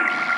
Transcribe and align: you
you 0.00 0.37